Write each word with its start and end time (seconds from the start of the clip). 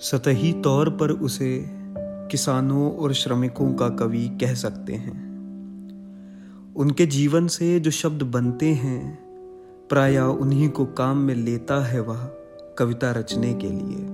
सतही 0.00 0.52
तौर 0.52 0.90
पर 0.90 1.10
उसे 1.10 1.70
किसानों 1.98 2.92
और 2.92 3.12
श्रमिकों 3.12 3.74
का 3.74 3.88
कवि 3.88 4.38
कह 4.40 4.54
सकते 4.54 4.92
हैं। 4.92 5.28
उनके 6.76 7.06
जीवन 7.06 7.46
से 7.46 7.80
जो 7.80 7.90
शब्द 7.90 8.22
बनते 8.22 8.66
हैं, 8.66 9.18
प्राय 9.88 10.18
उन्हीं 10.18 10.68
को 10.68 10.84
काम 10.84 11.18
में 11.18 11.34
लेता 11.34 11.84
है 11.84 12.00
वह 12.00 12.24
कविता 12.78 13.12
रचने 13.12 13.54
के 13.54 13.68
लिए। 13.70 14.04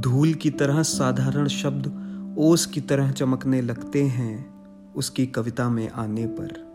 धूल 0.00 0.34
की 0.34 0.50
तरह 0.50 0.82
साधारण 0.82 1.48
शब्द 1.48 2.06
ओस 2.38 2.66
की 2.66 2.80
तरह 2.80 3.10
चमकने 3.10 3.62
लगते 3.62 4.02
हैं 4.02 4.54
उसकी 4.96 5.26
कविता 5.26 5.68
में 5.68 5.90
आने 5.90 6.26
पर। 6.26 6.66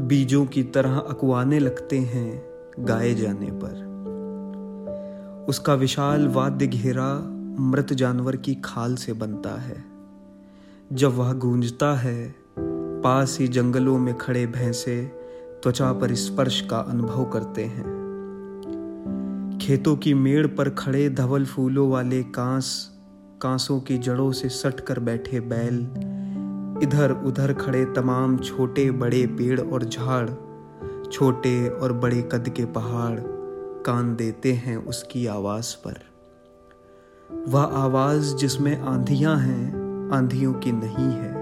बीजों 0.00 0.46
की 0.46 0.62
तरह 0.62 0.96
अकवाने 0.96 1.58
लगते 1.58 1.98
हैं 1.98 2.44
गाए 2.80 3.14
जाने 3.14 3.46
पर। 3.46 3.93
उसका 5.48 5.74
विशाल 5.74 6.28
वाद्य 6.28 6.66
घेरा 6.66 7.18
मृत 7.60 7.92
जानवर 7.92 8.36
की 8.36 8.54
खाल 8.54 8.94
से 8.94 9.12
बनता 9.12 9.60
है। 9.60 9.84
जब 10.92 11.14
वह 11.16 11.32
गूंजता 11.32 11.94
है, 11.94 12.34
पास 13.02 13.36
ही 13.40 13.48
जंगलों 13.48 13.98
में 13.98 14.18
खड़े 14.18 14.46
भैंसे 14.46 15.04
त्वचा 15.62 15.92
पर 15.92 16.14
स्पर्श 16.14 16.60
का 16.60 16.78
अनुभव 16.78 17.24
करते 17.24 17.64
हैं। 17.64 17.94
खेतों 19.62 19.96
की 19.96 20.14
मेड़ 20.14 20.46
पर 20.46 20.70
खड़े 20.70 21.10
धवल 21.10 21.44
फूलों 21.44 21.90
वाले 21.90 22.22
कांस, 22.22 22.90
कांसों 23.40 23.80
की 23.80 23.98
जड़ों 23.98 24.32
से 24.32 24.48
सट 24.48 24.80
कर 24.80 24.98
बैठे 24.98 25.40
बैल 25.40 25.80
इधर 26.82 27.12
उधर 27.12 27.52
खड़े 27.52 27.84
तमाम 27.84 28.38
छोटे 28.38 28.90
बड़े 28.90 29.26
पेड़ 29.26 29.60
और 29.60 29.84
झाड़, 29.84 30.30
छोटे 31.12 31.68
और 31.68 31.92
बड़े 31.92 32.28
कद 32.32 32.48
के 32.48 32.64
पहाड़ 32.64 33.33
कान 33.86 34.16
देते 34.16 34.52
हैं 34.52 34.76
उसकी 34.76 35.26
आवाज़ 35.26 35.76
पर। 35.84 35.94
वह 37.48 37.62
आवाज़ 37.62 38.36
जिसमें 38.36 38.80
आंधियाँ 38.80 39.36
हैं, 39.36 39.74
आंधियों 40.12 40.52
की 40.52 40.72
नहीं 40.72 41.12
है। 41.12 41.34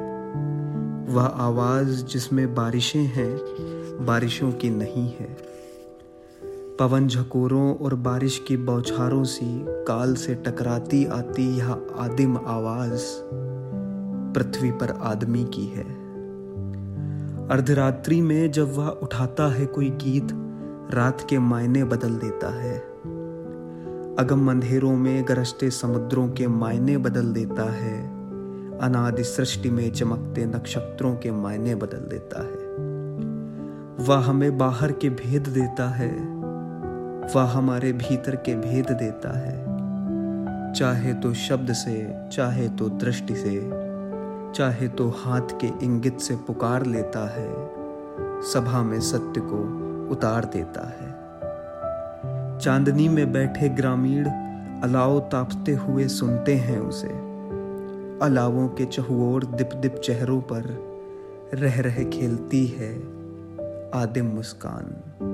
वह 1.14 1.24
आवाज़ 1.24 2.04
जिसमें 2.04 2.54
बारिशें 2.54 3.02
हैं, 3.02 3.38
बारिशों 4.06 4.52
की 4.52 4.70
नहीं 4.70 5.08
है। 5.08 5.36
पवन 6.78 7.08
झकोरों 7.08 7.76
और 7.76 7.94
बारिश 7.94 8.44
की 8.48 8.56
बौछारों 8.56 9.24
सी 9.24 9.64
काल 9.68 10.14
से 10.14 10.34
टकराती 10.34 11.04
आती 11.04 11.58
यह 11.58 11.70
आदिम 11.98 12.36
आवाज़ 12.36 13.02
पृथ्वी 14.34 14.70
पर 14.70 14.90
आदमी 14.90 15.44
की 15.44 15.66
है। 15.66 16.02
अर्धरात्रि 17.48 18.20
में 18.20 18.50
जब 18.50 18.76
वह 18.76 18.88
उठाता 18.88 19.52
है 19.52 19.66
कोई 19.66 19.90
गीत 19.90 20.48
रात 20.94 21.26
के 21.30 21.38
मायने 21.38 21.84
बदल 21.84 22.10
देता 22.10 22.62
है। 22.62 22.78
अगम 24.18 24.50
अंधेरों 24.50 24.96
में 24.96 25.24
गरजते 25.28 25.70
समुद्रों 25.70 26.28
के 26.28 26.46
मायने 26.46 26.96
बदल 26.96 27.32
देता 27.32 27.72
है। 27.72 28.02
अनादि 28.78 29.24
सृष्टि 29.24 29.70
में 29.70 29.92
चमकते 29.92 30.46
नक्षत्रों 30.46 31.16
के 31.16 31.30
मायने 31.30 31.74
बदल 31.74 31.98
देता 31.98 32.42
है। 32.42 32.72
वह 34.06 34.24
हमें 34.24 34.58
बाहर 34.58 34.92
के 34.92 35.10
भेद 35.10 35.48
देता 35.48 35.88
है। 35.88 36.18
वह 37.36 37.42
हमारे 37.42 37.92
भीतर 37.92 38.36
के 38.36 38.54
भेद 38.54 38.86
देता 38.90 39.38
है। 39.38 39.62
चाहे 40.72 41.14
तो 41.14 41.34
शब्द 41.34 41.72
से, 41.72 42.28
चाहे 42.32 42.68
तो 42.68 42.88
दृष्टि 42.88 43.34
से, 43.34 43.70
चाहे 44.54 44.88
तो 44.88 45.08
हाथ 45.08 45.60
के 45.60 45.84
इंगित 45.84 46.20
से 46.20 46.36
पुकार 46.36 46.86
लेता 46.86 47.30
है। 47.30 47.52
सभा 48.42 48.82
में 48.82 49.00
सत्य 49.00 49.40
को 49.44 49.91
उतार 50.12 50.44
देता 50.44 50.86
है। 50.88 51.10
चांदनी 52.58 53.08
में 53.08 53.32
बैठे 53.32 53.68
ग्रामीण 53.68 54.24
अलाव 54.82 55.20
तापते 55.20 55.72
हुए 55.72 56.08
सुनते 56.08 56.54
हैं 56.56 56.78
उसे। 56.78 57.08
अलावों 58.26 58.68
के 58.68 58.84
चहुओर 58.84 59.44
दिप 59.44 59.70
दिप 59.74 59.96
चेहरों 59.96 60.40
पर 60.40 60.62
रह 61.54 61.80
रह 61.80 62.02
खेलती 62.04 62.66
है 62.66 62.94
आदिम 63.94 64.26
मुस्कान। 64.26 65.31